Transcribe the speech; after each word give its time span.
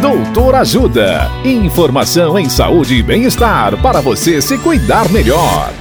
Doutor 0.00 0.54
Ajuda. 0.56 1.30
Informação 1.42 2.38
em 2.38 2.50
saúde 2.50 2.96
e 2.96 3.02
bem-estar 3.02 3.80
para 3.80 4.02
você 4.02 4.42
se 4.42 4.58
cuidar 4.58 5.10
melhor. 5.10 5.72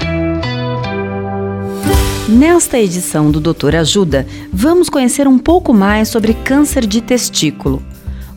Nesta 2.29 2.79
edição 2.79 3.29
do 3.29 3.41
Doutor 3.41 3.75
Ajuda, 3.75 4.25
vamos 4.53 4.89
conhecer 4.89 5.27
um 5.27 5.37
pouco 5.37 5.73
mais 5.73 6.07
sobre 6.07 6.33
câncer 6.33 6.85
de 6.85 7.01
testículo. 7.01 7.83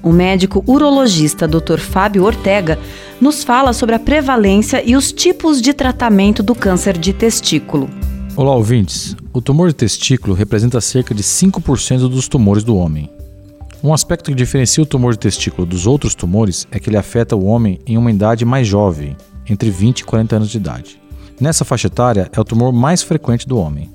O 0.03 0.11
médico 0.11 0.65
urologista 0.67 1.47
Dr. 1.47 1.79
Fábio 1.79 2.25
Ortega 2.25 2.77
nos 3.21 3.45
fala 3.45 3.73
sobre 3.73 3.95
a 3.95 4.01
prevalência 4.01 4.83
e 4.85 4.97
os 4.97 5.13
tipos 5.13 5.63
de 5.63 5.73
tratamento 5.73 6.43
do 6.43 6.57
câncer 6.57 6.99
de 6.99 7.13
testículo. 7.13 7.89
Olá, 8.35 8.55
ouvintes. 8.55 9.17
O 9.33 9.41
tumor 9.41 9.69
de 9.69 9.77
testículo 9.77 10.35
representa 10.35 10.81
cerca 10.81 11.15
de 11.15 11.23
5% 11.23 12.09
dos 12.09 12.27
tumores 12.27 12.65
do 12.65 12.77
homem. 12.77 13.09
Um 13.83 13.95
aspecto 13.95 14.31
que 14.31 14.37
diferencia 14.37 14.83
o 14.83 14.87
tumor 14.87 15.13
de 15.13 15.21
testículo 15.21 15.65
dos 15.65 15.87
outros 15.87 16.13
tumores 16.13 16.67
é 16.71 16.81
que 16.81 16.91
ele 16.91 16.97
afeta 16.97 17.37
o 17.37 17.45
homem 17.45 17.79
em 17.87 17.97
uma 17.97 18.11
idade 18.11 18.45
mais 18.45 18.67
jovem, 18.67 19.17
entre 19.49 19.71
20 19.71 20.01
e 20.01 20.05
40 20.05 20.37
anos 20.37 20.51
de 20.51 20.57
idade. 20.57 21.01
Nessa 21.41 21.65
faixa 21.65 21.87
etária, 21.87 22.29
é 22.33 22.41
o 22.41 22.45
tumor 22.45 22.73
mais 22.73 23.03
frequente 23.05 23.47
do 23.47 23.57
homem. 23.57 23.89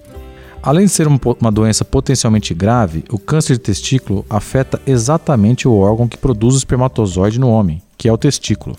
Além 0.61 0.85
de 0.85 0.91
ser 0.91 1.05
uma 1.07 1.51
doença 1.51 1.83
potencialmente 1.83 2.53
grave, 2.53 3.03
o 3.11 3.19
câncer 3.19 3.55
de 3.55 3.59
testículo 3.59 4.25
afeta 4.29 4.81
exatamente 4.87 5.67
o 5.67 5.75
órgão 5.75 6.07
que 6.07 6.17
produz 6.17 6.55
o 6.55 6.57
espermatozoide 6.59 7.37
no 7.37 7.49
homem, 7.49 7.81
que 7.97 8.07
é 8.07 8.13
o 8.13 8.17
testículo. 8.17 8.77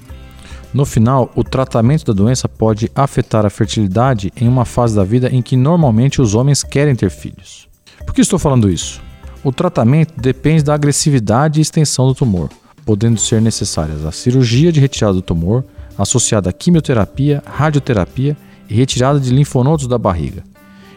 No 0.72 0.86
final, 0.86 1.30
o 1.36 1.44
tratamento 1.44 2.06
da 2.06 2.14
doença 2.14 2.48
pode 2.48 2.90
afetar 2.94 3.44
a 3.44 3.50
fertilidade 3.50 4.32
em 4.34 4.48
uma 4.48 4.64
fase 4.64 4.96
da 4.96 5.04
vida 5.04 5.28
em 5.28 5.42
que 5.42 5.54
normalmente 5.54 6.22
os 6.22 6.34
homens 6.34 6.62
querem 6.62 6.96
ter 6.96 7.10
filhos. 7.10 7.68
Por 8.06 8.14
que 8.14 8.22
estou 8.22 8.38
falando 8.38 8.70
isso? 8.70 9.02
O 9.44 9.52
tratamento 9.52 10.14
depende 10.16 10.62
da 10.62 10.72
agressividade 10.74 11.60
e 11.60 11.62
extensão 11.62 12.06
do 12.06 12.14
tumor, 12.14 12.48
podendo 12.86 13.20
ser 13.20 13.42
necessárias 13.42 14.02
a 14.06 14.10
cirurgia 14.10 14.72
de 14.72 14.80
retirada 14.80 15.12
do 15.12 15.20
tumor, 15.20 15.62
associada 15.98 16.48
a 16.48 16.52
quimioterapia, 16.52 17.42
radioterapia 17.44 18.34
e 18.70 18.74
retirada 18.74 19.20
de 19.20 19.28
linfonodos 19.30 19.86
da 19.86 19.98
barriga. 19.98 20.42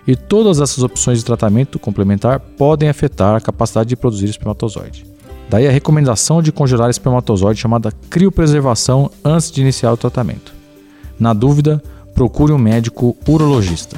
E 0.07 0.15
todas 0.15 0.61
essas 0.61 0.81
opções 0.81 1.19
de 1.19 1.25
tratamento 1.25 1.77
complementar 1.77 2.39
podem 2.39 2.87
afetar 2.87 3.35
a 3.35 3.41
capacidade 3.41 3.89
de 3.89 3.97
produzir 3.97 4.29
espermatozoide. 4.29 5.05
Daí 5.49 5.67
a 5.67 5.71
recomendação 5.71 6.41
de 6.41 6.53
congelar 6.53 6.89
espermatozoide 6.89 7.59
chamada 7.59 7.91
criopreservação 8.09 9.11
antes 9.25 9.51
de 9.51 9.59
iniciar 9.59 9.91
o 9.91 9.97
tratamento. 9.97 10.53
Na 11.19 11.33
dúvida, 11.33 11.83
procure 12.13 12.53
um 12.53 12.57
médico 12.57 13.17
urologista. 13.27 13.97